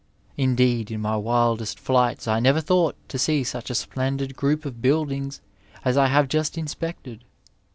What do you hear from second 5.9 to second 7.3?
I have just inspected.